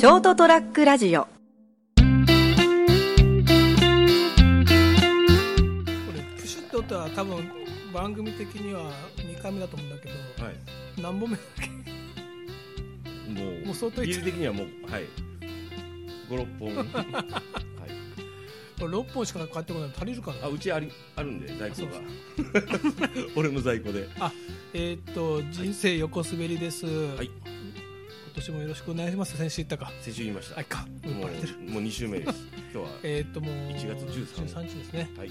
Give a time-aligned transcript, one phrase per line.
[0.00, 1.24] ショートトラックラジオ。
[1.24, 1.28] こ
[1.98, 2.04] れ
[6.40, 7.50] プシュッと音は多分
[7.92, 10.54] 番組的には2回目だと思うんだけどはい。
[11.02, 11.68] 何本目だっけ？
[13.42, 15.04] もうもう相当ビール的にはもうはい。
[16.30, 16.74] 56本。
[16.76, 16.86] はい。
[18.80, 19.88] これ6本しか買ってこない。
[19.90, 20.46] の足りるかな？
[20.46, 21.88] あうちありあるんで在庫が。
[23.36, 24.08] 俺の在庫で。
[24.72, 27.30] えーっと人生横滑りです、はい
[28.32, 29.36] 今年もよろしくお願いします。
[29.36, 29.90] 先週言ったか。
[30.00, 30.58] 先週言いました。
[30.58, 30.86] あいか。
[31.04, 32.46] もうもうもう2週目です。
[32.72, 32.98] 今日は。
[33.02, 35.10] えーっともう1月13 13日ですね。
[35.16, 35.30] はい。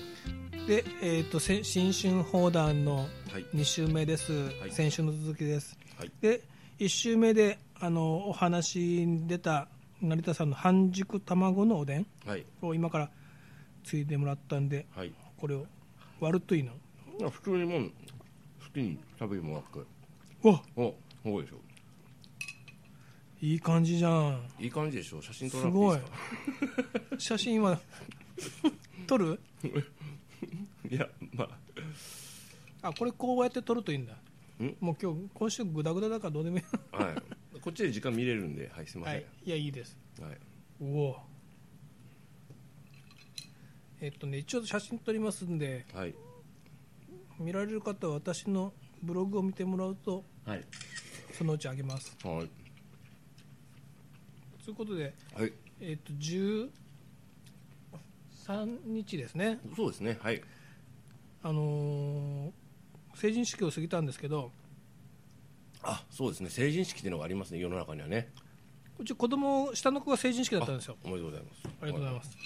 [0.67, 3.05] でえーっとせ新春砲弾のは
[3.39, 3.45] い。
[3.55, 4.31] 2週目です、
[4.67, 4.71] い。
[4.71, 5.77] 先週の続きです。
[5.97, 6.11] はい。
[6.21, 6.41] で
[6.79, 9.69] 1週目であのお話に出た
[10.01, 12.45] 成田さんの半熟卵のおでんはい。
[12.61, 13.09] を今から
[13.85, 15.13] ついでもらったんではい。
[15.37, 15.65] これを
[16.19, 16.73] 割るといいの？
[17.25, 17.81] あ普通にもう
[18.61, 20.47] 好きに食べてもらって。
[20.47, 20.93] わお
[21.23, 21.55] そうでしょ
[23.41, 24.41] いい感じじゃん。
[24.59, 25.21] いい感じでしょ？
[25.21, 27.79] 写真撮すらなくていいごいです写真は
[29.07, 29.37] 撮る？
[29.37, 29.41] か
[30.89, 32.89] いやまあ。
[32.89, 34.13] あこれこうやって撮るといいんだ。
[34.61, 34.75] ん？
[34.79, 36.63] もう今日今週グダグダだからどうでもいい。
[36.91, 37.59] はい。
[37.61, 39.15] こっちで時間見れるんではいすいません。
[39.15, 39.25] はい。
[39.45, 39.97] いやいいです。
[40.21, 40.37] はい。
[40.81, 41.17] おお。
[44.01, 45.85] えっとね一応写真撮りますんで。
[45.93, 46.13] はい。
[47.39, 50.65] 見られる方は私のブログを見てもらうとはい。
[51.33, 52.17] そのうちあげます。
[52.23, 52.49] はい
[54.69, 55.53] ということではい。
[55.81, 56.69] えっと13
[58.85, 59.57] 日ですね。
[59.75, 60.19] そうですね。
[60.21, 60.41] はい。
[61.41, 62.51] あのー
[63.15, 64.51] 成人式を過ぎたんですけど
[65.83, 66.49] あそうですね。
[66.51, 67.57] 成人式っていうのがありますね。
[67.59, 68.31] 世の中にはね。
[68.99, 70.97] うち子供下の子が成人式だったんですよ。
[71.03, 71.61] おめでとうございます。
[71.81, 72.37] ありがとうございます。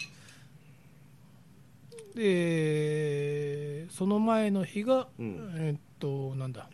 [2.15, 5.53] でその前の日が、うん。
[5.57, 6.69] えっとなんだ？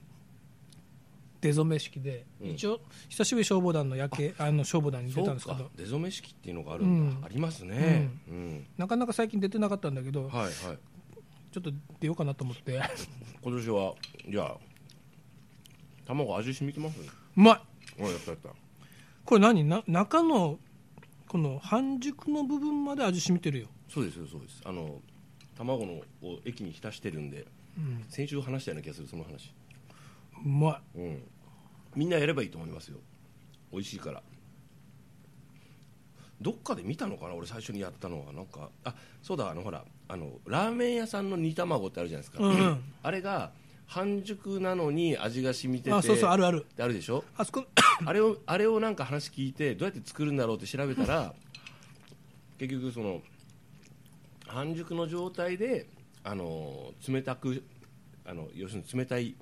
[1.42, 2.50] 出初め式で、うん。
[2.52, 5.70] 一応久しぶりに消防団の夜景あの消防団に出たんですけど。
[5.76, 7.26] 出初め式っていうのがあるんだ、うん。
[7.26, 8.10] ありますね。
[8.28, 10.52] うん、なかなか最近出てなかったんだけど、はいはい。
[11.52, 12.80] ちょっと出ようかなと思って。
[13.42, 13.96] 今年は
[14.28, 14.58] じゃあ
[16.06, 17.04] 卵味染みてますう
[17.36, 18.02] まい。
[18.02, 18.50] おやったやった。
[19.26, 19.64] これ何？
[19.64, 20.60] な中の
[21.28, 24.62] この半熟の部分まで味染みてるよ、そうですそうです。
[24.66, 25.02] あの
[25.56, 27.46] 卵のを液に浸してるんで
[27.78, 29.54] うん、先週話したような気がするその話。
[30.46, 31.00] うまい。
[31.00, 31.24] うん
[31.96, 32.98] みんなやればいいと思いますよ。
[33.72, 34.22] 美味しいから。
[36.42, 37.36] どっかで見たのかな？
[37.36, 38.32] 俺最初にやったのは。
[38.32, 42.84] なんかあそうだあのほらあのラーメン屋さんの煮卵ってあるじゃないですか、うんうん。
[43.04, 43.52] あれが
[43.88, 46.66] 半熟なのに味が染みててあそうそうあるある。
[46.80, 47.24] あるでしょ？
[47.38, 47.66] あそこ。
[48.06, 51.34] あれをあれをなんか話聞いてどうやって作るんだろうって調べたら
[52.58, 53.22] 結局その
[54.48, 55.88] 半熟の状態で
[56.24, 57.64] あの冷たく
[58.26, 59.36] あの要するに冷たい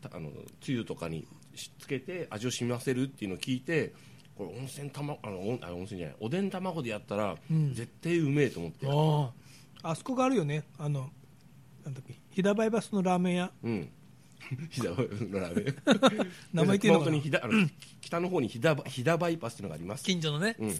[0.00, 0.30] たあの
[0.60, 3.92] つゆとかにしつけて味を染みわせるっていうのを聞いて
[4.36, 7.74] これ温泉卵あの温あ温泉じゃないおでん卵でやったら、うん。
[7.74, 8.86] 絶対うめえと思って。
[8.88, 10.64] あああそこがあるよね。
[10.78, 11.10] あの
[11.84, 13.50] なんだっけ飛騨バイパスのラーメン屋。
[13.62, 13.88] うん。
[14.70, 15.74] 飛騨のラーメン。
[16.52, 17.44] 名前言っていいのかな？
[17.44, 17.68] あの、
[18.00, 20.56] 北の方に飛騨飛騨バイパスっていうのがあります、近所のね。
[20.58, 20.68] うん。
[20.68, 20.74] 名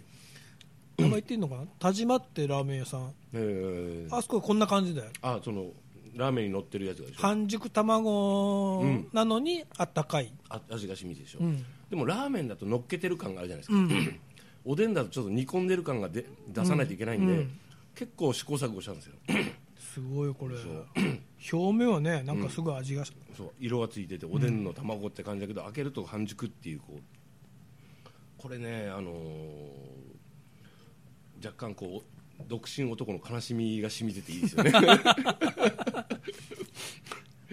[0.99, 1.67] 前言っていいのかな？
[1.79, 3.15] 田島ってラーメン屋さん。
[3.33, 4.15] えー。
[4.15, 5.11] あそこはこんな感じだよ。
[5.23, 5.73] あその
[6.15, 7.21] ラーメンに乗ってるやつがでしょ。
[7.21, 9.09] 半熟卵うん。
[9.13, 11.65] なのにあったかい、あ味が染みてるでしょ、うん。
[11.89, 14.21] でもラーメンだと乗っけてる感があるじゃないですか、うん。
[14.65, 17.59] おでんだとちょっと煮込んでる感がで出さないといけないんで、うん。
[17.95, 19.15] 結構試行錯誤したんですよ。
[19.79, 20.55] すごいよこれ。
[21.53, 23.05] 表面はねなんかすごい味が、
[23.37, 23.51] そう。
[23.59, 27.01] 色がついてておでんの卵って感じだけど、開けると半熟っていうこう
[28.39, 30.11] これねあのー
[31.45, 34.73] 若干こう独身男の悲しみが染みてていいですよね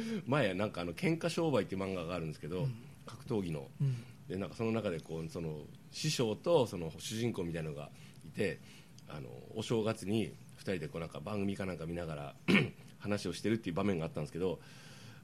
[0.25, 2.67] 前なんかあの喧嘩商売っていう漫画があるんですけど、
[3.05, 3.95] 格闘技の、うん。
[4.27, 7.89] でなんかその中でこうその師匠とその主人公みたいなのが
[8.25, 8.59] いて
[9.07, 12.35] あのお正月に2人でこうなんか番組かなんか見ながら
[12.99, 14.59] 話をしてるっていう場面があったんですけど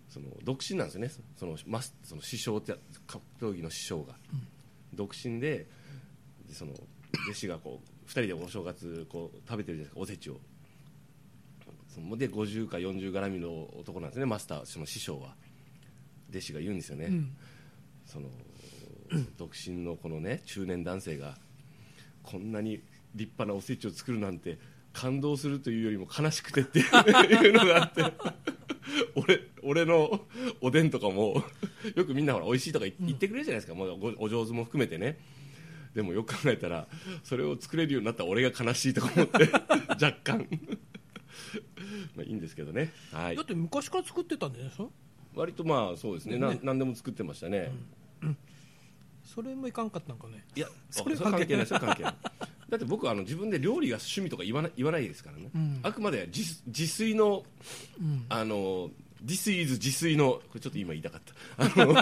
[0.10, 1.12] その独身なんですよね。
[1.36, 2.76] そのマスその師匠って
[3.08, 4.16] 格闘技の師匠が、
[4.94, 5.68] 独身で
[6.48, 10.40] でその弟子がこう2人でお正月こう食べてるじゃないですかおせちを
[11.94, 15.36] そので50か40絡みの男なんですねマスターその師匠は。
[16.30, 17.36] 弟子が言うんですよね、うん。
[18.08, 18.28] その
[19.38, 21.38] 独身のこのね中年男性が
[22.24, 22.82] こんなに
[23.14, 24.58] 立派なおせちを作るなんて
[24.94, 28.02] 感動するというよりも悲しくてっていう のがあって。
[29.16, 30.26] 俺俺の
[30.62, 31.44] おでんとかも
[31.96, 35.20] よくみんなほら美味しいとか言言ってくれるじゃないですか、もうごお上手も含めてね。
[35.94, 36.88] でもよく考えたら
[37.24, 39.50] それを作れるようになった俺が悲しいとか思って
[40.04, 40.48] 若干
[42.16, 43.36] まあいいんですけどね、はい。
[43.36, 44.90] だっ、て昔から作ってたんじゃないですか
[45.36, 46.38] 割とまあそうですね。
[46.38, 46.60] なね。
[46.64, 47.72] 何でも作ってましたね、
[49.24, 50.46] それもいかんかったんかね？
[50.56, 52.16] いや それそれ関係ない関それ関係ない。
[52.70, 55.80] だって僕はあの自分で料理が趣味とか言わない言わないですからね、うん。
[55.84, 57.46] あくまで自自炊の
[58.00, 58.26] うん。
[58.30, 58.92] あの
[59.24, 61.82] This is 自炊のこれちょっと今言いたかった。
[61.82, 61.96] あの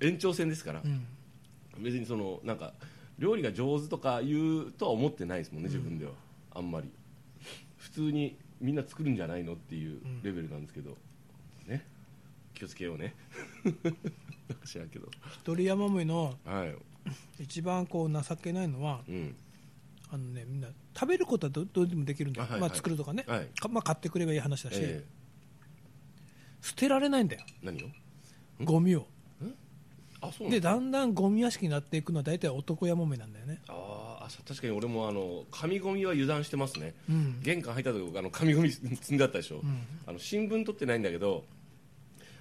[0.00, 1.06] 延長線ですから、うん。
[1.82, 2.74] 別にそのなんか
[3.18, 6.12] 料理が上手とかいうとは思ってないですもんね自分では、
[6.52, 6.88] あんまり
[7.84, 10.96] 普通にみんな作るんじゃないのっていうレベルなんですけど、
[11.66, 11.86] ね。
[12.54, 13.14] 気をつけようね。
[14.64, 15.08] 知らんけど。
[15.30, 16.74] 一人山もいのはい。
[17.42, 19.36] 一番こう情けないのはうん。
[20.10, 22.70] あのねみんな食べることはどどうでもできるんだよ、あはいはい。
[22.70, 23.48] まあ、作るとかね、はい。
[23.48, 25.04] かまあ、買ってくればいい話だし、え
[26.62, 27.42] 捨てられないんだよ。
[27.62, 27.88] ー何を？
[28.64, 29.06] ゴミを。
[30.22, 37.40] あそうなんでだんだんゴミ屋敷になっていくのは大体男やもめなんだよね、あーあ確かに俺もあの紙ゴミは油断してますね、うん。
[37.42, 39.86] 玄関入った時あの紙ゴミ積んであったでしょ、ん。
[40.06, 41.44] あの新聞取ってないんだけど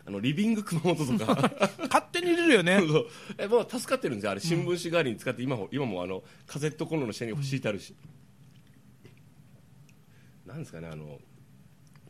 [0.06, 1.52] あのリビング熊本とか。
[1.84, 2.80] 勝手に入れるよね。
[3.38, 4.32] えもう助かってるんですよ。
[4.32, 7.96] あれ新聞紙代わりに使って今も今もあのカセットコンロの下に敷いてあるし、
[10.46, 11.20] なんですかねあの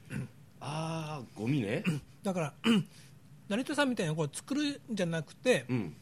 [0.60, 1.84] ああゴミね。
[2.24, 2.54] だから
[3.50, 5.96] 成田さんみたいにこう作るんじゃなくてうん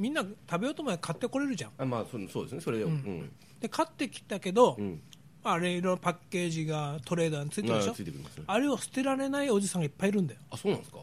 [0.00, 1.70] みんな食べようと思えば買ってこれるじゃん。
[1.76, 2.60] あまあそうそうですね。
[2.62, 2.92] それでうん。
[2.92, 3.30] ん、
[3.60, 5.02] で買ってきたけど、うん。
[5.44, 7.92] あれいろいろパッケージがトレーダーについてるでしょ？
[7.92, 8.44] あついてくるんですね。
[8.46, 10.40] あれを捨てられないおじさんがいっぱいいるんだよ。
[10.50, 11.00] あそうなんですか？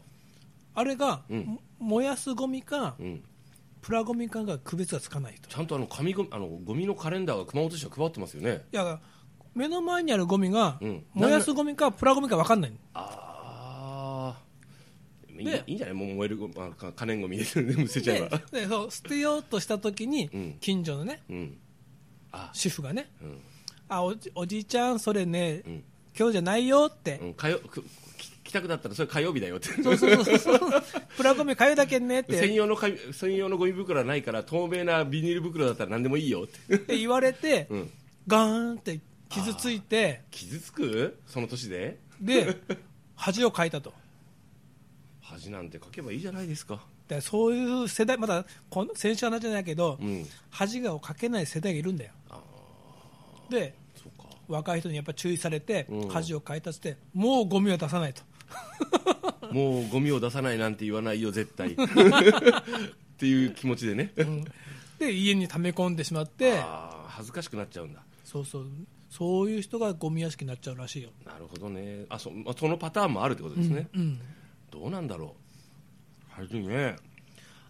[0.74, 1.44] あれが、うん。
[1.46, 3.22] も燃やすゴミかうん。
[3.80, 5.48] プラゴミかが区別がつかないと。
[5.48, 8.64] ちゃんとあの紙ゴミあのゴミのカレンダーが熊本市は配ってますよね。
[8.72, 8.98] いや
[9.54, 11.04] 目の前にあるゴミが、うん。
[11.14, 13.27] 燃やすゴミかプラゴミか分かんないああ
[15.38, 15.94] いいんじゃない？
[15.94, 20.56] もう燃えるゴミあか可燃ゴミで全部捨てちゃえでばでそう捨てようとした時に、うん。
[20.60, 21.58] 近所のねうん。
[22.32, 22.50] あ。
[22.52, 23.40] 主婦がねうん。
[23.88, 25.84] あおじおじいちゃんそれね、うん。
[26.18, 27.82] 今日じゃないよって、うん火曜く
[28.18, 29.68] き来たくなったらそれ火曜日だよって。
[29.82, 30.60] そうそうそうそう。
[31.16, 32.38] プラゴミ買うだけねって。
[32.38, 36.74] 専用の紙専用のゴミ袋はないから透明なビニール袋だったら何でもいいよって。
[36.76, 37.90] って言われて、 うん。
[38.26, 40.22] ガーンって傷ついて。
[40.30, 41.18] 傷つく？
[41.26, 41.98] その年で？
[42.22, 42.56] で
[43.14, 43.92] 恥をかいたと
[45.30, 46.80] 恥なんて書けばいいじゃないですか。
[47.06, 50.26] でそういう世代まだこの先週話じゃないけど、うん。
[50.50, 52.12] 恥がをかけない世代がいるんだよ。
[52.30, 52.40] あ
[53.50, 53.74] で
[54.46, 56.08] 若い人にやっぱ注意されて、うん。
[56.08, 58.22] 恥をかいたっつってもうゴミは出さないと。
[59.52, 61.72] もうゴミを出さないなんて言わないよ絶対。
[61.76, 61.76] っ
[63.18, 64.12] ていう気持ちでね、
[64.98, 66.60] で家に溜め込んでしまって
[67.08, 68.02] 恥ずかしくなっちゃうんだ。
[68.24, 68.70] そうそう。
[69.10, 72.04] そういう人がゴミ屋敷になっちゃうらしいよ、なるほどね。
[72.08, 74.20] あそ,、まあ、そのパターンもあるってことですね、うん、
[74.70, 75.34] どうなんだろ
[76.38, 76.40] う。
[76.40, 76.96] はずね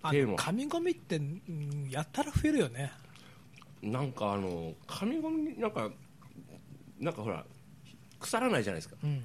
[0.03, 0.37] あテーマ。
[0.37, 2.93] 紙ゴミって、うんやったら増えるよね。
[3.83, 5.91] なんかあの紙ゴミなんか
[6.99, 7.45] なんかほら
[8.19, 8.97] 腐らないじゃないですか。
[9.03, 9.25] うん。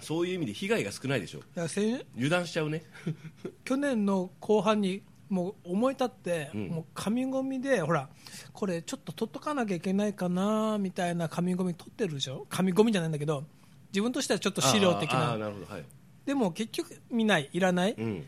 [0.00, 1.40] そういう意味で被害が少ないでしょ。
[1.40, 2.82] だから先油断しちゃうね。
[3.64, 6.68] 去年の後半にもう思い立って、うん。
[6.68, 8.08] もう紙ゴミでほら
[8.52, 12.46] これちょっと取っとかなきゃいけないかなみたいな紙ゴミ取ってるでしょ。
[12.48, 13.44] 紙ゴミじゃないんだけど
[13.92, 15.66] 自分としてはちょっと資料的あーあーななるほど。
[15.66, 15.84] はい、
[16.26, 17.94] でも結局見ないいらない。
[17.96, 18.26] うん、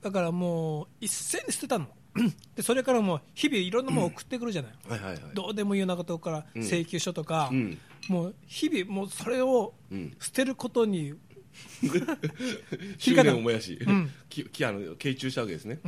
[0.00, 1.86] だからもう一斉に捨てたの。
[2.54, 5.22] でそれからもう日々いろんなものを送ってくるじゃない、はいはいはい。
[5.32, 6.62] どうでもいいようなことからうん。
[6.62, 7.78] 請求書とか、うん。
[8.08, 11.14] もう日々もうそれをうん捨てることに
[12.98, 14.10] 執念を燃やし、うん。
[14.28, 15.80] ききあの傾注したわけですね、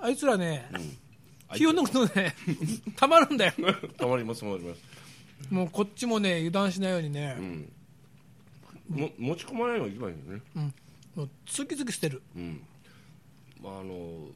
[0.00, 0.68] あいつらね、
[1.54, 2.34] 気を抜くとね
[2.96, 3.52] たまるんだよ。
[3.96, 4.82] たまりますたまります、
[5.50, 7.72] もうこっちもね油断しないようにねう、ん、
[8.88, 10.42] も持ち込まないのが一番いいよね。
[10.56, 10.74] うん。
[11.16, 12.22] もう次々捨てる。
[12.36, 12.60] うん。
[13.62, 14.28] まああの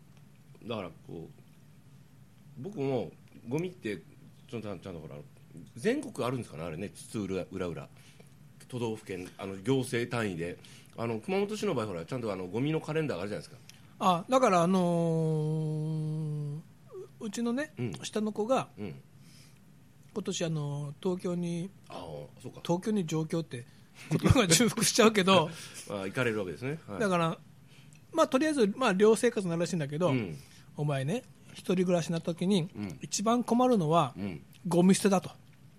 [0.66, 3.10] だからこう僕も
[3.48, 3.96] ゴミって
[4.48, 5.16] ちょっとちゃんとほら
[5.76, 6.90] 全国あるんですかねあれね。
[6.90, 7.88] 津々浦々。
[8.68, 10.58] 都道府県あの行政単位で。
[10.96, 13.62] あの熊本市の場合ほらちゃんとあのゴミのカレンダーがあるじゃないですか。
[14.00, 16.56] あだからあのー
[17.20, 17.92] ううちのね、うん。
[18.02, 18.94] 下の子がうん。
[20.12, 21.96] 今年あの東京にああ
[22.42, 22.60] そうか。
[22.66, 23.64] 東京に上京って
[24.10, 25.50] 言葉が重複しちゃうけど
[25.90, 27.38] あ行かれるわけですね、はい、だから
[28.12, 30.36] まあとりあえずまあ寮生活になるらしいんだけど、うん。
[30.76, 32.98] お前ね一人暮らしになった時に、うん。
[33.00, 34.42] 一番困るのは、うん。
[34.66, 35.30] ゴミ捨てだと。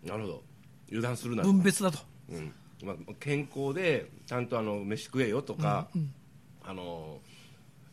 [0.04, 0.44] なるほど。
[0.88, 2.00] 油断するなと分別だと、
[2.30, 2.54] うん。
[2.84, 6.14] まあ、健康でちゃんとあの飯食えよとか、うん
[6.64, 7.20] あの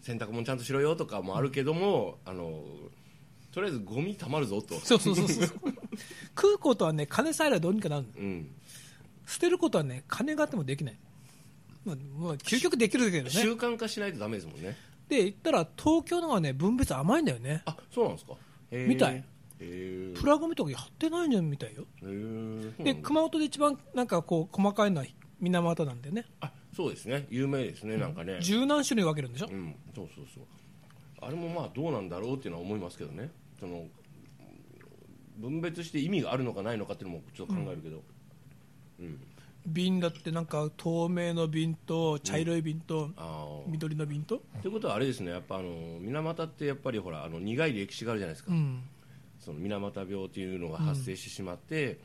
[0.02, 2.62] 洗濯物ちゃんとしろよとかもあるけども、あの
[3.50, 5.48] とりあえずゴミたまるぞと、そうそうそうそう。
[6.36, 8.50] 食うことはね金さえあればどうにかなるうん、
[9.28, 10.96] 捨てることはね金があってもできない、
[11.84, 13.30] まあ、まあ究極できるけどね。
[13.30, 14.74] 習慣化しないとダメですもんね。
[15.08, 17.62] で言ったら東京の方がね分別甘いんだよね。
[17.66, 18.34] あそうなんですか？
[18.72, 19.24] みたい。
[19.58, 21.84] プラゴミとかやってないんじゃんみたいよ。
[22.78, 25.06] で熊本で一番なんかこう細かいのは
[25.40, 26.24] 水俣なんでね。
[26.40, 27.26] あそうですね。
[27.28, 28.38] 有名ですねなんかね。
[28.40, 29.48] 十何種類分けるんでしょ？
[29.50, 29.74] うん。
[29.94, 30.44] そうそうそう。
[31.20, 33.30] あれもまあどうなんだろうっていうのは思いますけどね。
[33.58, 33.86] その
[35.38, 38.02] 分別して意味があるのかないのかっていうのもちょっと考えるけど、うん
[39.68, 43.10] 瓶だってなんか透明の瓶と茶色い瓶と
[43.66, 48.82] 緑の瓶と、ということはあれですねやっぱあの水俣ってやっぱりほらあの苦い歴史があるじゃないですか、うん、
[49.38, 52.00] その水俣病っていうのが発生してしまって、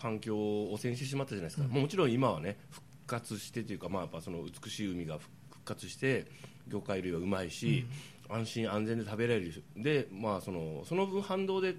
[0.00, 1.70] 環境を汚染してしまったじゃないですか、うん。
[1.70, 6.26] もうもちろん今はね復活してというか、まあ、やっぱその美しい海が復復活して
[6.68, 7.86] 魚介類はうまいし、
[8.28, 9.64] 安心安全で食べられる。
[9.76, 11.76] で、まあ、そのその分反動で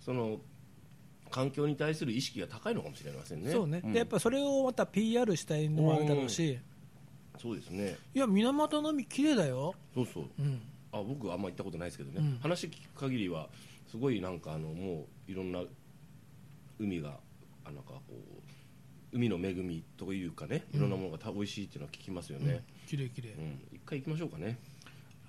[0.00, 0.38] その
[1.30, 3.50] 環境に対する意識が高いのかもしれませんね。
[3.52, 3.92] そうね、ん。
[3.92, 6.58] でやっぱそれをまた PR したいのもあるだろうし、
[7.38, 7.96] そうですね。
[8.14, 10.24] いや水俣の海綺麗だよ、そうそう。
[10.38, 10.60] うん、
[10.92, 12.38] あ僕あんま行ったことないですけどね、うん。
[12.40, 13.48] 話聞く限りは
[13.90, 15.62] すごいなんかあのもういろんな
[16.78, 17.16] 海が
[17.64, 18.16] あなんかこう
[19.12, 23.30] 海の恵みというかねいろんなものがた美味しいっていうのは聞きますよね、綺麗綺麗。
[23.30, 23.60] うん。
[23.72, 24.58] 一回行きましょうかね。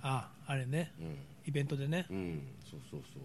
[0.02, 0.92] ああれね。
[1.00, 1.18] うん、
[1.48, 2.08] イベントでね。
[2.10, 3.24] うん、そうそうそう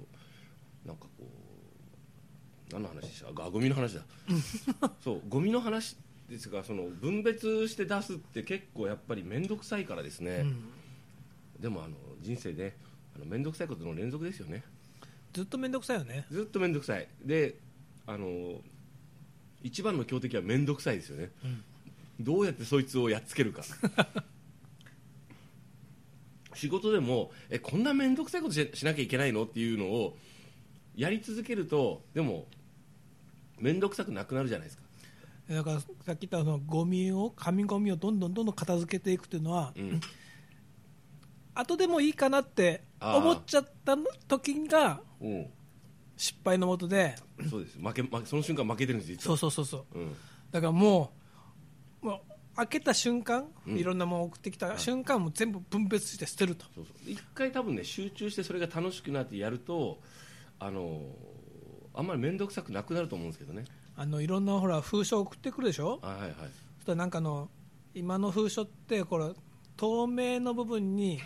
[2.72, 3.28] 何の話でした？
[3.28, 4.02] あゴミの話だ。
[5.02, 5.96] そうゴミの話
[6.28, 10.64] ですがその分別して出すって結構やっぱり面倒くさいからですね、うん。
[11.60, 12.76] でもあの人生で
[13.24, 14.64] 面倒くさいことの連続ですよね。
[15.32, 16.26] ずっと面倒くさいよね。
[16.30, 17.06] ずっと面倒くさい。
[17.24, 17.58] で
[18.06, 18.60] あの
[19.62, 21.64] 一番の強敵は面倒くさいですよね、うん。
[22.20, 23.62] どうやってそいつをやっつけるか。
[26.54, 29.44] 仕事でもえこんな面倒くさいことししなきゃいけないの？
[29.44, 30.16] っていうのを
[30.96, 32.46] やり続けるとでも
[33.58, 34.82] 面倒くさくなくなるじゃないですか、
[35.48, 40.00] だからさっき言ったあのゴミを紙ゴミをどんどんどんどん片付けていくっていうのは、うん、
[41.54, 45.28] 後でもいいかなって思っちゃった時がう。
[45.28, 45.46] ん
[46.16, 47.14] 失敗のもとで。
[47.50, 47.78] そうです。
[47.78, 49.98] 負けその瞬間負けてるんです実そうはそうそうそう。
[49.98, 50.16] うん。
[50.50, 51.12] だからも
[52.02, 53.76] うもう開けた瞬間、うん。
[53.76, 56.64] いろんなものを送ってきた瞬間、もう全部分別して捨てると。
[56.74, 57.10] そうそう。
[57.10, 60.00] 一回多分ね集中してそれが楽しくなってやると
[60.58, 61.02] あの
[61.94, 63.64] あんまり面倒くさくなくなると思うんですけどね。
[63.96, 65.98] あのいろんなほら封書送ってくるでしょ？
[66.02, 66.32] あはいはい。
[66.78, 67.48] そしたらなんかあの
[67.94, 69.30] 今の封書ってこれ
[69.76, 71.20] 透明の部分に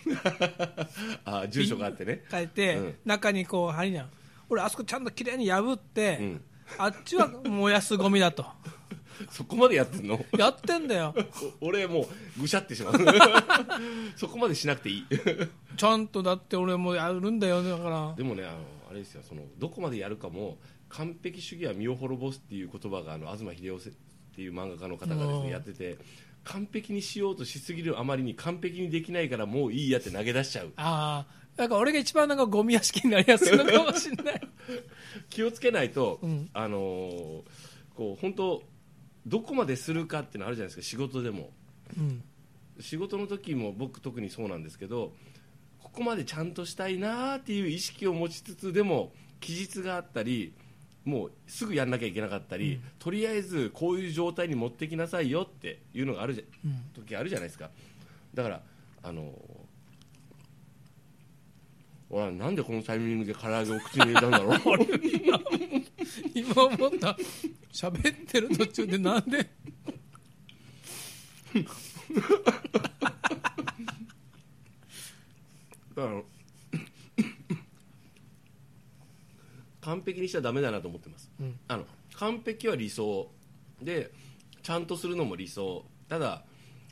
[1.25, 2.25] あ住所があってね。
[2.31, 2.95] 書いて、うん。
[3.05, 4.11] 中にこう針じゃん
[4.49, 6.45] 俺あそこちゃんときれいに破って、うん。
[6.79, 8.45] あっちは燃やすゴミだと。
[9.31, 10.25] そこまでやってんの？
[10.39, 11.15] やってんだよ。
[11.61, 12.03] お 俺も
[12.39, 12.95] うぐしゃってしまう。
[14.17, 15.07] そこまでしなくていい。
[15.77, 18.15] ちゃんとだって俺もやるんだよだから。
[18.17, 18.59] でもねあの
[18.91, 23.93] あれですよそのどこまでやるかも完璧主義は身を滅ぼすっていう言葉があの東秀夫っ
[24.35, 25.43] ていう漫画家の方がですうん。
[25.45, 25.97] ねやってて
[26.43, 30.73] 完璧にしようとしすぎるあまりに完璧にできないからもういいやって投げ出しちゃう。
[30.77, 34.41] ああだから俺が一番なんかゴミ屋敷になりやすいのかもしれない。
[35.29, 36.51] 気をつけないと、うん。
[36.53, 37.43] あのー
[37.95, 38.63] こう本当
[39.27, 41.51] どこまでするかっていうのあるじゃないですか仕事でも。
[41.99, 42.23] うん。
[42.81, 45.13] 仕事の時も僕特にそうなんですけど
[45.83, 50.53] ここまでちゃんとしたいなーっていう意識を持ちつつでも期日があったり
[51.05, 52.83] もうすぐやんなきゃいけなかったり、うん。
[52.99, 56.75] とりあえずこういう状態に持ってきなさいよっていうのがあるじゃうん。
[56.95, 57.71] 時あるじゃないですか。
[58.35, 58.63] だから
[59.03, 59.35] あのー
[62.13, 64.59] 俺はなんでこのタイミングで唐揚げを口に入れたんだろう？
[66.35, 67.17] 今思った。
[67.73, 69.49] 喋ってる途中でなんで？
[76.01, 76.23] だから
[79.83, 81.31] 完璧にしちゃダメだなと思ってます。
[81.41, 81.59] うん。
[81.69, 83.31] あの完璧は理想。
[83.83, 84.11] で
[84.63, 85.85] ちゃんとするのも理想。
[86.09, 86.45] ただ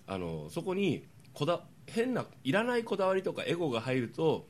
[0.06, 4.46] あのそこにこだ変ないらないこだわりとかエゴが入ると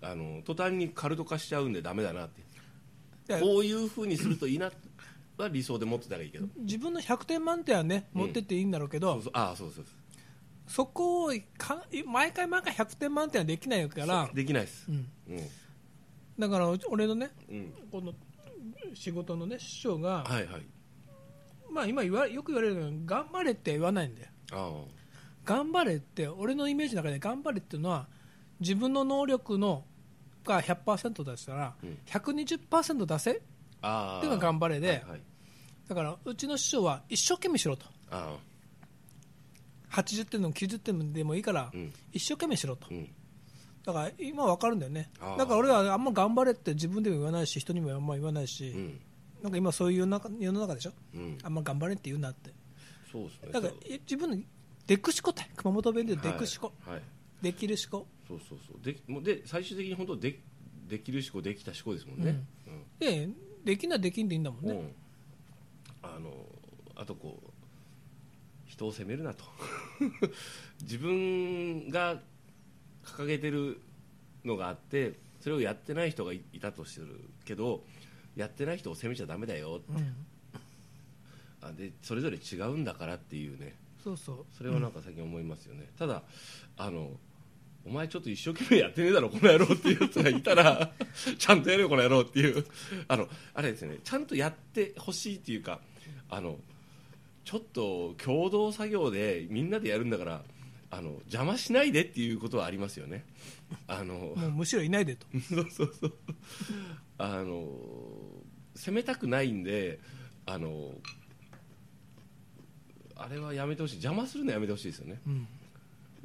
[0.00, 2.42] あの途端にカルト化しちゃうんでダメだなって。
[3.40, 4.70] こういうふうにするといいな
[5.38, 6.46] は理想で持ってたらいいけど。
[6.58, 9.84] 自分の100点満点はね持ってっていいんだろうけど、そうそうああそうそう
[10.72, 14.30] そこをか毎回毎回100点満点はできないから。
[14.32, 14.86] できないです。
[14.88, 15.48] うん、うん。
[16.38, 17.74] だから俺のねうん。
[17.90, 18.14] この
[18.94, 20.62] 仕事のね師匠が、はいはい。
[21.70, 24.28] まあ、今言わよく言われるように頑張れって言わないんだよ。
[24.52, 24.72] あ
[25.44, 28.06] 頑張れって俺のイメージの中で頑張れっていうのは
[28.58, 29.84] 自分の能力の
[30.42, 31.98] が100%出したら、うん。
[32.06, 33.44] 120%出せっていう
[33.82, 35.02] のが頑張れではい。
[35.10, 35.20] はい
[35.86, 37.84] だからうちの師匠は一生懸命しろと。
[38.10, 38.36] あ
[39.92, 41.70] 80点でも90点でもいいから、
[42.12, 42.86] 一生懸命しろと。
[42.90, 43.08] うん。
[43.84, 45.10] だから今わかるんだよね。
[45.20, 49.00] だから俺はあんま頑張れって自分でも言わないし人にもあんま言わないし、うん。
[49.42, 50.92] なんか今そういう世の中世の中でしょ？
[51.14, 51.38] うん。
[51.42, 52.50] あんま頑張れって言うなって。
[53.10, 53.52] そうですね。
[53.52, 54.36] だからえ自分の
[54.86, 56.72] でくしこって熊本弁ででくしこ、
[57.40, 58.06] できるしこ。
[58.26, 58.84] そうそうそう。
[58.84, 60.38] でもうで最終的に本当で
[60.88, 62.44] できる思考できた思考ですもんね、
[62.98, 63.28] で
[63.64, 64.94] できんなできんでいいんだもんね、
[66.02, 66.30] あの
[66.94, 67.50] あとこう
[68.82, 69.44] 人を責めるなと。
[70.82, 72.20] 自分が
[73.04, 73.80] 掲げてる
[74.44, 77.84] のがあってそれをやってない人がいいたとするけど
[78.34, 80.26] やってない人を責めちゃダメだようん。
[81.60, 83.76] あでそれぞれ違うんだからっていうね。
[84.02, 84.46] そうそう。
[84.56, 86.24] それはなんか最近思いますよね、ただ
[86.76, 87.12] あの
[87.84, 90.92] お前ちょっと一生懸命やってねえだろこの野郎っていうやつがいたら
[91.38, 92.64] ちゃんとやれよこの野郎っていう。
[93.06, 93.98] あのあれですね。
[94.02, 95.80] ちゃんとやってほしいっていうか
[96.28, 96.58] あの
[97.44, 100.42] ちょっと共同作業でみんなでやるんだから
[100.90, 103.24] あの邪魔しないでっていうことはありますよね。
[103.86, 105.26] あのむしろいないでと。
[105.48, 106.14] そうそうそう。
[107.18, 107.66] あの
[108.74, 110.00] 攻めたくないんで
[110.46, 110.94] あの
[113.16, 113.94] あれはやめてほしい。
[113.96, 115.20] 邪魔するのやめてほしいですよね。
[115.26, 115.48] うん。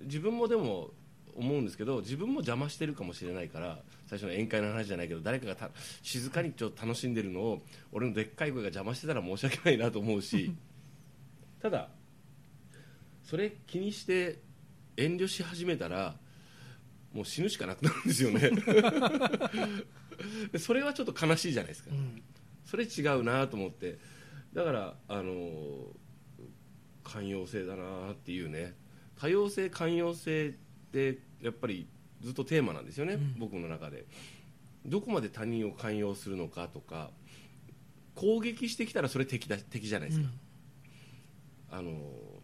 [0.03, 0.91] 自分もでも
[1.37, 5.69] 思うんですけど自分も邪魔してるかもしれないから最初の宴会の話じゃないけど誰かがた
[6.01, 10.53] 静かにちょっと楽しんでるのを俺のでっかい声が邪魔してたら申し訳ないなと思うし
[11.61, 11.89] ただ
[13.23, 14.39] それ気にして
[14.95, 16.15] 遠慮し始めたら
[17.13, 18.51] もう死ぬしかなくなるんですよね。
[20.51, 21.91] でそれはちょっと悲しいじゃないですか。
[21.91, 22.21] うん。
[22.65, 23.97] それ違うなと思って。
[24.53, 25.95] だからあの
[27.03, 28.75] 寛容性だなっていうね。
[29.15, 30.51] 多様性寛容性っ
[30.91, 31.87] てやっぱり
[32.21, 33.35] ずっとテーマなんですよね、うん。
[33.39, 34.05] 僕の中で。
[34.85, 37.11] どこまで他人を寛容するのかとか
[38.15, 40.29] 攻撃してきたらそれ敵だ敵じゃないですか、
[41.71, 41.91] あの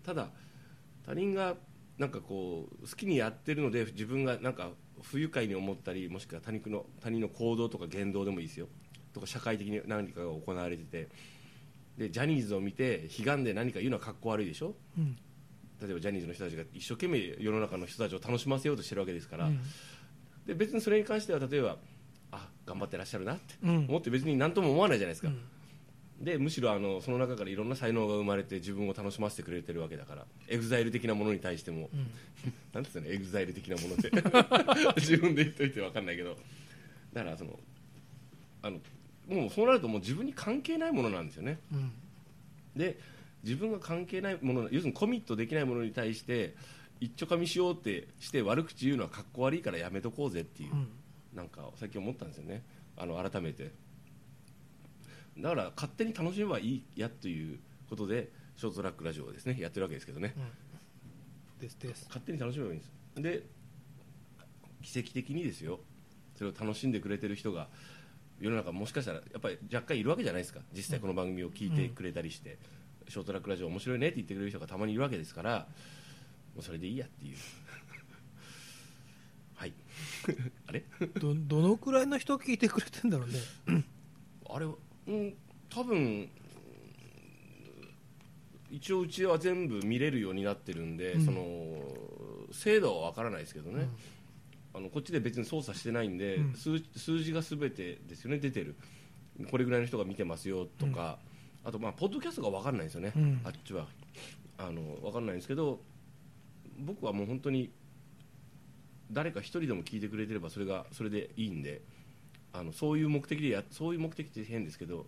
[0.03, 0.29] ただ
[1.05, 1.55] 他人が
[1.97, 8.67] なんかこう好きにやってるので自分がなんか不愉快に思ったりもしくは他人の他人の行動とか言動でもいいですよ。
[9.13, 11.09] とか社会的に何かが行われてて。
[11.95, 14.73] でジャニーズを見て悲願で何か言うのはかっこ悪いでしょ？
[14.97, 15.15] うん。
[15.79, 19.61] 例えばジャニーズの人たちが一生懸命世の中の人たちを楽しませようとしてるわけですから、うん。
[20.47, 21.77] で別にそれに関しては例えば
[22.31, 23.53] あ頑張ってらっしゃるなって。
[23.61, 23.85] うん。
[23.87, 25.39] 思って別に何とも思わないじゃないですか、うん
[26.23, 32.11] でむしろあのその中からいろんな才能が生まれて自分を楽しませてくれてるわけだから EXILE 的なものに対しても、うん。
[32.73, 34.09] なんですかね EXILE 的なものって。
[35.01, 36.37] 自分で言っといて分かんないけど。
[37.11, 37.59] だからその
[38.61, 38.79] あの
[39.27, 41.59] もうそうなるともう自分に関係ないものなんですよね。
[41.73, 41.91] うん。
[42.75, 42.97] で
[43.43, 46.55] 自分が関係ないもの要するにコミットできないものに対して
[47.01, 50.87] 一丁かみしようってして悪口言うのはかっこ悪いからやめとこうぜっていう、うん。
[51.35, 52.63] なんか最近思ったんですよね。
[52.95, 53.71] あの改めて
[55.37, 60.33] だから勝手に楽しめばいいやということでショートトラックラジオをですねやってるわけですけどね。
[61.59, 62.05] ですです。
[62.07, 62.91] 勝手に楽しめばいいんです。
[63.15, 63.43] で
[64.81, 65.79] 奇跡的にですよ。
[66.35, 67.67] それを楽しんでくれてる人が
[68.39, 70.59] 世の中もしかしたらやっぱり若干いるわけじゃないですか。
[70.75, 72.57] 実際この番組を聞いてくれたりして、
[73.07, 75.67] ショートトラックラジオ面白いねって言ってくれる人がたまにいるわけですから。
[76.55, 77.37] もうそれでいいやっていう。
[79.55, 79.73] はい。
[80.67, 80.83] あれ？
[81.19, 83.83] どどのくらいの人聞いてくれてんだろうね。
[84.49, 84.65] あれ
[85.07, 85.35] うん。
[85.69, 86.29] 多分
[88.69, 91.25] 一応うちは全部見れるようになってるんで、うん。
[91.25, 91.43] その
[92.51, 93.87] 精度は分からないですけどね、
[94.73, 96.53] あのこっちで別に操作してないんで、うん。
[96.53, 98.75] 数数字が全てですよね出てる。
[99.49, 101.17] これぐらいの人が見てますよとか、
[101.63, 103.41] あとまあポッドキャストが分かんないんですよね、うん。
[103.43, 103.87] あっちは。
[104.57, 105.81] あの分かんないんですけど
[106.77, 107.71] 僕はもう本当に
[109.11, 111.81] 誰か一人でも聞いてくれてればそれがそれでいいんで
[112.53, 115.05] あのそういう目的でやそういう目的って変ですけど。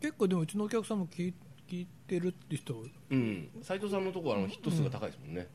[0.00, 1.34] 結構でもうちのお客さんも聞い
[1.68, 2.84] 聞いてるって人。
[3.10, 3.48] うん。
[3.62, 5.48] 斉藤さんのところはあのヒット数が高いですもんね、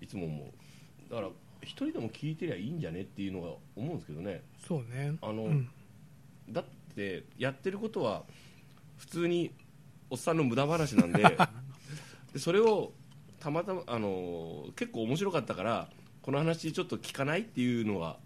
[0.00, 1.10] いつも思う。
[1.10, 1.28] だから
[1.62, 4.42] 一人でも聞いてりゃいいんじゃねっていうのが思うんですけどね。
[4.66, 5.16] そうね。
[5.20, 5.68] あの、うん。
[6.48, 8.24] だってやってることは
[8.98, 9.52] 普通に
[10.08, 11.22] おっさんの無駄話なんで。
[12.32, 12.92] でそれを
[13.40, 15.90] たまたまあの結構面白かったから
[16.22, 18.18] この話ちょっと聞かないっていうのは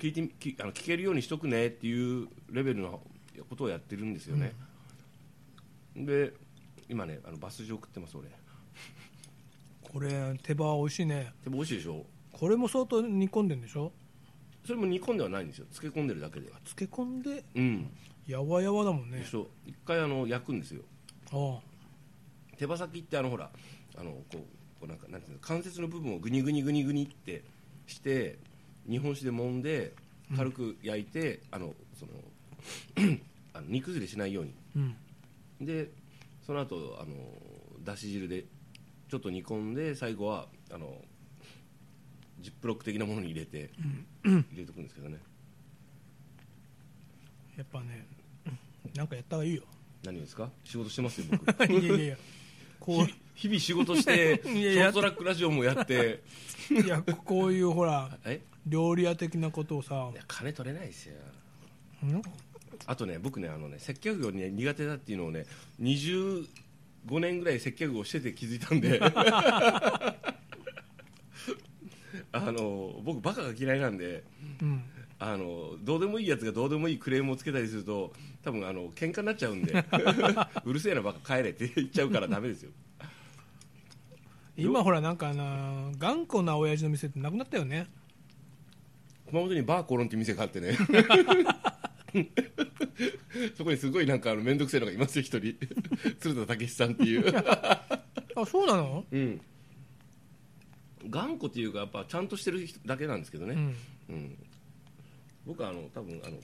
[0.00, 3.00] 聞いてみきあの聞けるようにしとくねっていうレベルの
[3.50, 4.54] ことをやってるんですよね、
[5.94, 6.32] で
[6.88, 8.28] 今ねあのバスジ送ってます俺。
[9.92, 11.32] これ手羽美味しいね。
[11.44, 12.06] でも美味しいでしょ？
[12.32, 13.92] これも相当煮込んでんでしょ？
[14.64, 15.66] それも煮込んではないんですよ。
[15.66, 17.44] 漬け込んでるだけで漬け込んで？
[17.54, 17.90] うん。
[18.26, 19.18] やわやわだもんね。
[19.18, 19.48] でしょ？
[19.66, 20.82] 一回あの焼くんですよ。
[21.32, 21.58] あ。
[22.56, 23.50] 手羽先ってあのほら
[23.98, 24.42] あのこうこ
[24.84, 27.42] うなんかなんていうの関節の部分をグニグニグニグニって
[27.86, 28.38] して
[28.88, 29.92] 日本酒で揉んで
[30.36, 32.12] 軽く焼いて、あのその
[33.52, 34.54] あの煮崩れしないように。
[34.76, 34.96] うん。
[35.66, 35.90] で
[36.46, 37.14] その後あの
[37.84, 38.44] だし汁で
[39.10, 40.94] ちょっと煮込んで最後はあの
[42.40, 43.70] ジップロック的なものに入れて、
[44.24, 45.18] 入れとくんですけどね。
[47.56, 48.06] やっぱね
[48.94, 49.62] なんかやった方がいいよ。
[50.04, 50.50] 何ですか？
[50.64, 51.64] 仕事してますよ僕。
[51.70, 52.16] いやいやいや。
[52.78, 56.22] こ 日々仕事して ショートトラックラジオもやって。
[56.70, 58.40] う いやこういうほらえ？
[58.66, 60.10] 料理屋的なことをさ。
[60.12, 61.14] いや金取れないですよ。
[62.04, 62.22] ん？
[62.86, 65.46] あとね僕ねあのね接客業、ね、苦手だっていうのをね
[65.80, 66.46] 25
[67.20, 69.00] 年ぐらい接客業してて気づいたんで。
[72.32, 74.22] あの僕バカが嫌いなんで
[74.62, 74.82] うん。
[75.18, 78.12] あのどうでもいいやつがどうでもいいクレームをつけたりすると
[78.42, 79.84] 多分あの喧嘩になっちゃうんで。
[80.64, 82.70] うるせえなバカ帰れって言っちゃうからダメですよ
[84.60, 87.86] 今ほらなんかな頑固な親父の店ってなくなったよね。
[89.28, 90.76] 熊本にバーコロンって店があってね。
[93.56, 95.54] そこにすごいなんかあの面倒くせえのがいますよ一人。
[96.18, 97.24] 鶴田武さんっていう。
[97.36, 99.04] あそうなの？
[99.10, 99.40] うん。
[101.08, 103.76] 頑固っていうかやっぱちゃんとしてる人だけなんですけどね、うん。
[104.10, 104.36] うん。
[105.46, 106.36] 僕はあの多分あの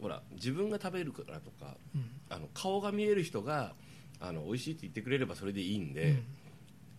[0.00, 2.10] ほら自分が食べるからとかうん。
[2.28, 3.74] あの顔が見える人が
[4.20, 6.24] あの美味しいって言ってくれればそれでいいんで、うん。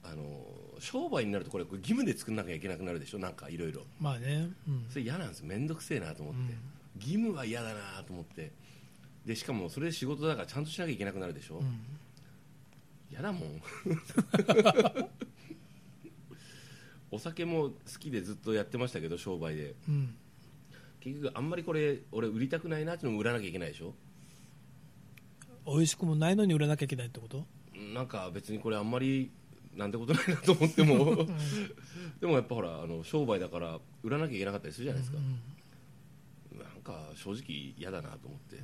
[0.04, 0.46] あの
[0.84, 3.20] 商売になるとこれ義務で作んなきゃいけなくなるでしょ？
[3.20, 3.82] なんかいろいろ。
[4.00, 4.50] まあね。
[4.68, 4.86] うん。
[4.90, 6.48] それ嫌なんです面倒くせえなと思って、うん。
[7.00, 8.52] 義務は嫌だなと思って。
[9.26, 11.80] でしかもそれで仕事だからちゃんとしなきゃいけなくなるでしょ、うん。
[13.10, 13.62] 嫌だもん。
[17.12, 19.76] お酒も好きでずっとやってましたけど商売で。
[19.88, 20.16] うん。
[21.00, 23.94] 結局あんまりこれ俺売りたくないなっていうのも売らなきゃいけないでしょ？
[25.66, 27.46] 美味しくもないのに売らなきゃいけないってこと？
[27.94, 29.32] なんか別にこれあんまり
[29.76, 31.28] なんてことないなと思っても。
[32.20, 35.20] でもやっぱほらあの商売だから売らなきゃいけなかったりするじゃないですか、
[36.58, 38.58] なんか正直嫌だなと思って、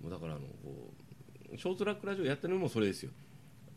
[0.00, 0.92] もうだからあのこ
[1.52, 3.12] うショートラックラジオやってるのもそれですよ。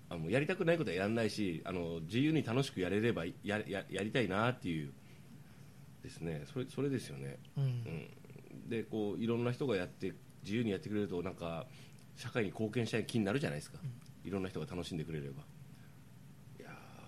[0.09, 4.93] あのやりたくないことはやらないしあの自由に楽しくやれればやややりたいなっていう。
[6.05, 6.43] ですね。
[6.53, 7.63] それそれですよね、うん。
[7.63, 11.65] うん、でこういろんな人がやって自由にやってくれるとなんか
[12.15, 13.79] 社会に貢献したい気になるじゃないですか、
[14.23, 15.41] いろんな人が楽しんでくれれば。
[15.41, 15.45] い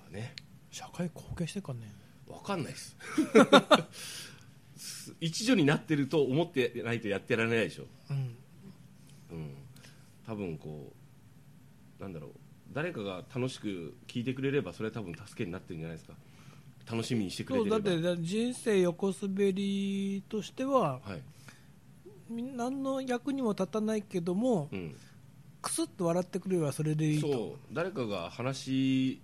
[0.09, 0.35] ね。
[0.71, 1.93] 社会貢献してるかね。
[2.27, 2.97] わかんないです。
[5.21, 8.35] 一助になってると思ってないとやってられないでしょ、うん。
[9.31, 9.55] うん、
[10.25, 10.93] 多分こ
[11.99, 12.31] うなんだろう。
[12.73, 16.15] 誰かが楽しく聞いてくれればそれは多分助けになってるんじゃないですか。
[16.89, 18.01] 楽しみにしてくれそうてれば。
[18.09, 21.21] だって人生横滑りとしてははい。
[22.29, 24.95] み何の役にも立たないけどもうん、
[25.61, 27.31] クスッと笑ってくれればそれでいいと。
[27.31, 27.73] そう。
[27.73, 29.21] 誰かが話、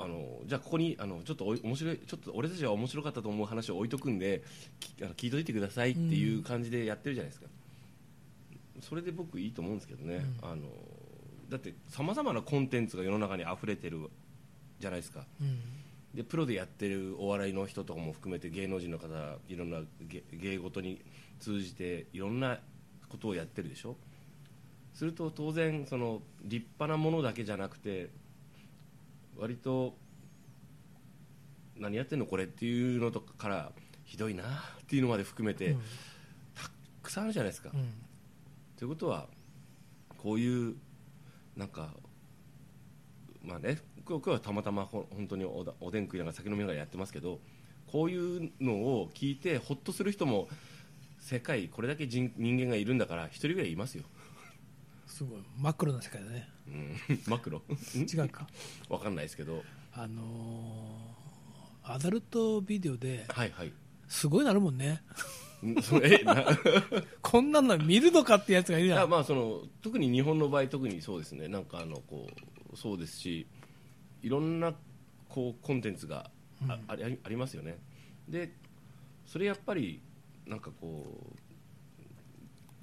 [0.00, 4.42] あのじゃあここにあのちょっと面白いちょっと俺たちは面白かったと思う話を置いとくんで
[4.80, 7.46] きあの聞いといてくださいっていう感じでやってるじゃないですか、
[8.80, 10.62] それで僕いいと思うんですけどね、あの
[11.50, 14.08] だってさまざまなコンテンツが世の中に溢れてる
[14.78, 15.26] じゃないですか。
[15.40, 15.60] うん。
[16.14, 21.00] でプロでやってるお笑いの人とかも含めて芸能人の方いろんな芸芸事に
[21.38, 22.58] 通じていろんな
[23.08, 23.96] ことをやってるでしょ。
[24.92, 28.10] すると当然その立派なものだけじゃなくて
[29.36, 29.96] 割と
[31.76, 33.72] 何やってんのこれっていうのとかから
[34.04, 34.46] ひどいなっ
[34.86, 35.80] ていうのまで含めて、うん。
[36.54, 36.70] た
[37.02, 37.92] くさんあるじゃないですか、うん。
[38.76, 39.28] ということは
[40.18, 40.76] こういう
[41.56, 41.94] なんか
[43.42, 47.40] まあね今日今日はたまたまほ本当におだおでん食いながら酒飲みながらやってますけど
[47.90, 50.48] こういうのを聞いてほっとする人も
[51.18, 54.04] 世界これだけ人人間がいるんだから一人ぐらいいますよ、
[55.10, 56.48] すごいマクロな世界だね。
[56.68, 56.96] うん、
[57.26, 57.62] マクロ？
[57.94, 58.46] 違うか。
[58.88, 59.62] わかんないですけど。
[59.92, 61.20] あのー
[61.82, 63.72] アダルトビデオではいはい。
[64.06, 65.02] すごいなるもんね。
[66.02, 66.44] えな？
[67.20, 71.48] こんなの見るのかってやつがいるいじゃんやまあその特に日本の場合特にそうですね。
[71.48, 72.28] なんかあのこ
[72.72, 73.46] うそうですし
[74.22, 74.74] いろんな
[75.28, 76.30] こうコンテンツが
[76.68, 77.78] あ,あり、ありますよね。
[78.28, 78.54] で
[79.26, 80.00] それやっぱり
[80.46, 81.49] なんかこう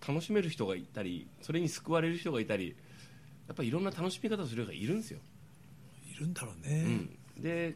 [0.05, 2.75] 楽しめる人がいたりそれに救われる人がいたり
[3.47, 5.19] やっぱりいろんな楽しみ方をする人がいるんですよ、
[6.13, 7.75] いるんだろううね、ん、で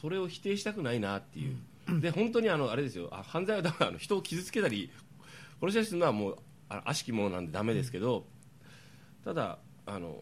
[0.00, 3.08] それを否定したくないなっていう、で本当にあのあれですよ。
[3.12, 4.90] あ犯罪はだあの人を傷つけたり
[5.60, 8.26] 殺したりするのはもうあ悪しきものなんでダメですけど、
[9.24, 10.16] ただあの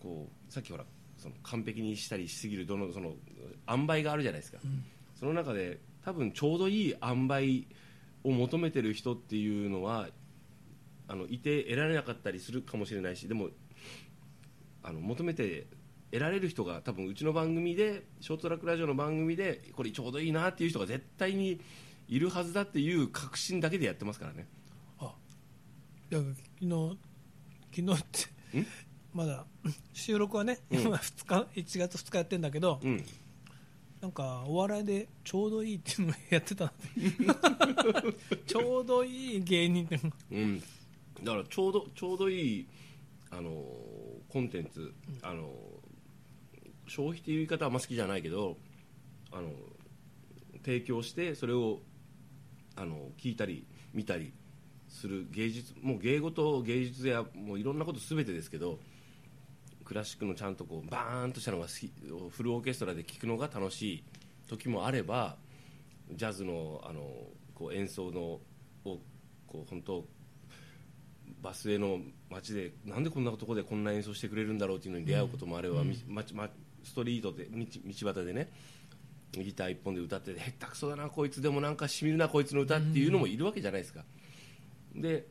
[0.00, 0.84] こうさっきほら
[1.18, 3.14] その完璧にしたりしすぎるどのその
[3.68, 4.58] 塩梅があるじゃないですか、
[5.18, 7.64] その中で多分ちょうどいい塩梅
[8.24, 10.08] を求めてる人っていうのは
[11.06, 13.50] あのいて得られなかったりするかもしれないしでも
[14.82, 15.66] あの求めて
[16.10, 21.60] 得られる人が多分うちの番組でショートトラックラジオの番組でこれちょうどいいなっていう人が絶対に
[22.08, 24.46] いるはずだっていう確信だけでやってますからね。
[25.00, 25.14] あ
[26.10, 26.98] いや昨日
[27.74, 28.06] 昨日っ
[28.52, 28.66] てん？
[29.12, 29.44] まだ
[29.92, 30.80] 収録はね、うん。
[30.82, 33.04] 今2日1月2日やってんだけど、うん
[34.04, 36.70] なんかお笑いでちょうどいいっていうのをやってたの
[38.02, 39.98] で ちょうどいい芸人ってい
[40.42, 40.60] うん、
[41.22, 42.66] だからちょうどちょうどいい
[43.30, 43.64] あの
[44.28, 45.54] コンテンツ、あの
[46.86, 48.58] 消費っていう言い方はあんま好きじゃないけど
[49.32, 49.50] あの
[50.62, 51.80] 提供してそれを
[52.76, 54.34] あの聞いたり見たり
[54.86, 58.80] する芸術もう芸事芸術やもういろんなことすべてですけど
[59.84, 61.92] クラシックのちゃんとこうバーンとしたのが好き
[62.30, 64.04] フルオーケストラで聴くのが楽しい
[64.48, 65.36] 時もあれば
[66.12, 67.00] ジャズのあの
[67.54, 68.40] こう演奏のを
[68.84, 70.04] こう本当
[71.40, 71.98] バスへの
[72.30, 76.48] 街でなんでこんなとこでこんな演奏してくれるんだろうっていうのに出会うこともあれば、みまま
[76.82, 78.50] ストリートで道道端でね
[79.32, 84.04] ギター一本で歌ってて下手くそだなこいつでもなんかしみるなこいつの歌っていうのもいるわけじゃないですか。
[84.94, 85.26] で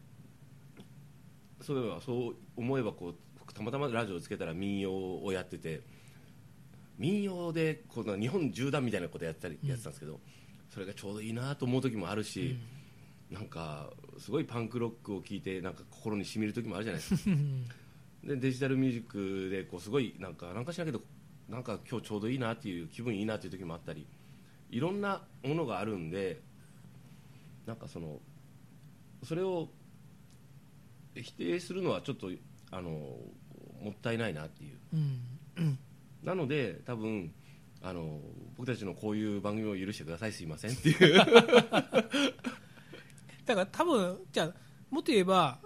[1.62, 3.16] そういえばそう思えばこう
[3.54, 5.82] たまたまラジオをつけたら民謡をやってて
[6.98, 10.20] 民謡でこの日本縦断みたいなことやったりやってたんですけど、
[10.70, 12.56] それがちょうどいいなと思う時もあるし、
[13.32, 13.90] なんか
[14.20, 17.32] すごいパンクロックを聴いてなんか心にしみる時もあるじゃないですか。
[18.24, 21.02] でデジタルミュージックでこうすごいなんかなんかしらけど
[21.50, 24.06] なんか今日ちょうどいいなっていう気分いいなっていう時もあったり
[24.70, 26.40] いろんなものがあるんで
[27.66, 28.20] なんかその
[29.24, 29.68] それを
[31.16, 32.30] 否定するのはちょっと
[32.72, 33.18] あの
[33.84, 35.20] もったいないなっていう、うん
[36.24, 37.34] なので多分
[37.82, 38.22] あの
[38.58, 41.16] 僕たちのこういう番組を許してくださいすいませんっていう。
[43.46, 44.54] だから多分じゃあ
[44.90, 45.60] もっと言えば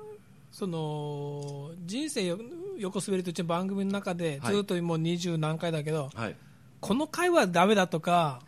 [0.51, 2.39] その人生よ
[2.79, 4.55] 横滑りという番組の中ではい。
[4.55, 6.35] ずっともう二十何回だけど、はい。
[6.79, 8.41] この回はダメだとか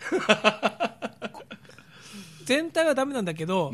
[2.46, 3.72] 全体はダメなんだけど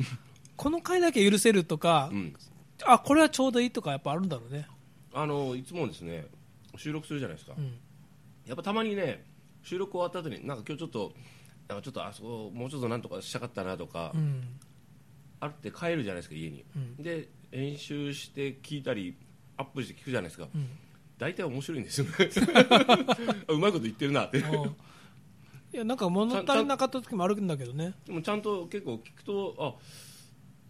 [0.57, 2.35] この回だけ許せるとか、うん。
[2.83, 4.67] あこれはちょうどいいとかやっぱあるんだろうね、
[5.15, 6.25] あのいつもですね
[6.75, 7.77] 収録するじゃないですか、うん。
[8.45, 9.25] やっぱたまにね
[9.63, 11.13] 収録終わった後になんか今日ちょっと
[11.69, 14.43] なんかちょっとあそこもうちょっとなんとかしたかったなとか、うん。
[15.39, 16.95] あって帰るじゃないですか家に、うん。
[16.97, 19.15] で編集して聞いたり
[19.57, 20.69] アップして聞くじゃないですか、うん。
[21.17, 22.11] 大体面白いんですよね。
[23.47, 24.39] うまいこと言ってるなって。
[24.39, 24.75] うん
[25.73, 27.95] いやなんか物足りなかった時もあるんだけどね。
[28.05, 29.73] でもちゃんと結構聞くとあ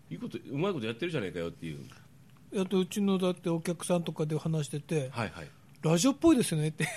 [0.09, 1.85] いいことうまいことやってるじゃないかよっていう
[2.55, 5.49] やっとうちのだってお客さんとかで話しててはいはい。
[5.83, 6.87] ラジオっぽいですよねって。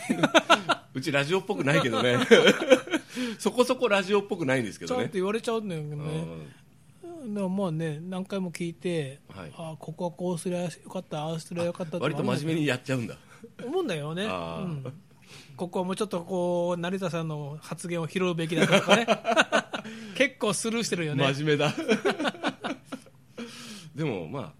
[0.94, 2.16] うちラジオっぽくないけどね。
[3.38, 5.88] そこそこラジオっぽくないんですけちゃんとどね言われちゃうんだよね。
[7.02, 7.34] うん。
[7.34, 9.52] だからまあね何回も聞いて、はい。
[9.56, 13.16] あここはこうすりゃよかったああすりゃよかったって割と真面目にやっちゃうんだ。
[13.64, 14.92] 思うんだよね、うん、
[15.56, 19.06] ここはもうちょっとこう成田さんの発言を拾うべきだとかね。
[20.14, 21.24] 結構スルーしてるよね。
[21.34, 21.74] 真面目だ。
[23.94, 24.57] でもまあ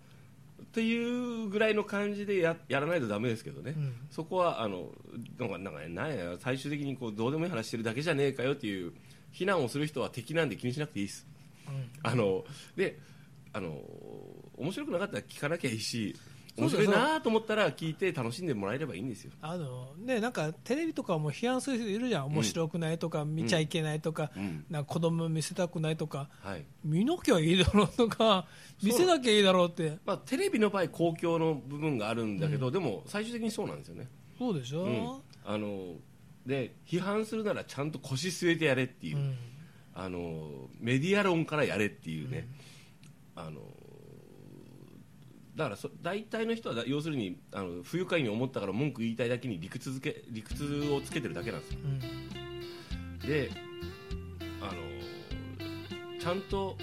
[0.68, 3.94] っていうぐらいの感じでややらないとダメですけどね、うん。
[4.10, 4.90] そこはあの
[5.38, 6.06] なんかなんかねな
[6.38, 8.92] 最終的にこうどうでもいい話してるだけじゃねえかよっていう
[9.32, 11.26] 非難をする人は敵なんで気にしなくていいです。
[11.68, 11.90] うん。
[12.02, 12.44] あの
[12.76, 12.98] で
[13.52, 13.78] あの
[14.58, 16.14] 面白くなかったら聞かなきゃいいし
[16.58, 19.32] 面白いなと思ったら聞いて楽しんでもらえればいいんですよ。
[19.40, 24.64] あのね、なんかテレビとかも批判する人いるじゃん、面白くないとか、見ちゃいけないとか、うん。
[24.68, 26.64] なんか子供見せたくないとか、はい。
[26.84, 28.46] 見なきゃいいだろうとか、
[28.82, 34.08] 見せなきゃいいだろうって、まあ、テレビの場合公共の部分があるんだけど、でも最終的にそうなんですよね。
[34.38, 35.94] そうでしょ、うん、あの
[36.46, 39.36] で批判するならちゃんと腰据えてやれっていう、うん。
[39.94, 42.46] あのメディア論からやれっていうね、
[43.34, 43.60] あの
[45.58, 51.78] だからそ大体の人はだ要するにあの不愉快に思ったから文句言いたいだけに理屈づけ理屈をつけてるだけなんですよ。
[51.84, 53.28] うん。
[53.28, 53.50] で
[54.60, 56.76] あのちゃんと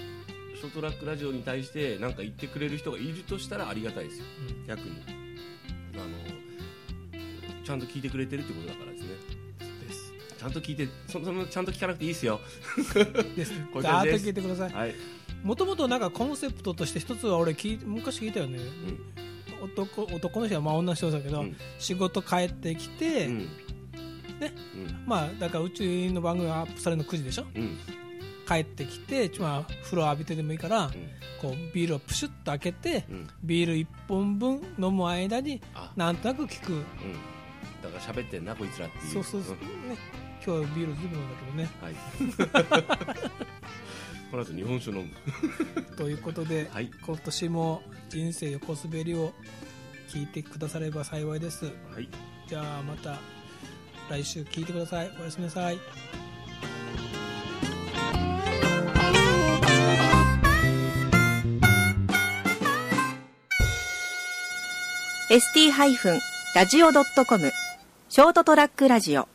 [0.54, 4.26] ショートラックラジオに対して何か言ってくれる人がいるとしたらありがたいですよ。
[4.68, 5.02] 逆に。
[5.94, 9.08] あのちゃんと聞いてくれてるってことだからですね。
[9.88, 10.12] です。
[10.38, 12.42] ちゃんと聞いてそそんなちゃんと聞かなくていいですよ。
[13.34, 13.54] です。
[13.72, 14.94] こういうざーっと感じです聞いてください、はい、
[15.46, 19.70] もともとなんかコンセプトとして一つは俺聞い、昔聞いたよね、うん。
[19.72, 21.56] 男男の人はまあ女の人だけど、うん。
[21.78, 23.38] 仕事帰ってきて、うん。
[23.38, 23.46] ね。
[24.74, 25.04] うん。
[25.06, 27.78] まあ、だからうちの番組がアップされるの9時でしょ、うん。
[28.44, 30.90] 帰ってきて、まあ、風呂浴びてでもいいから、うん。
[31.40, 33.28] こうビールをプシュッと開けて、うん。
[33.44, 35.92] ビール1本分飲む間にあ。
[35.94, 36.82] なんとなく聞く、うん。
[37.84, 39.12] だから喋ってんなこいつらっていう。
[39.12, 39.96] そうそうそう、んね、
[40.44, 41.70] 今日はビールずいぶん飲んだけどね。
[41.80, 43.36] はい
[44.30, 45.12] この後日本酒飲む
[45.96, 49.32] ということで、はい今年も人生横滑りを
[50.08, 51.66] 聞いてくだされば幸いです。
[51.92, 52.08] はい
[52.48, 53.18] じゃあまた
[54.08, 55.10] 来週聞いてください。
[55.20, 55.78] おやすみなさい。
[65.28, 67.52] ST-radio.com
[68.08, 69.26] ショートトラックラジオ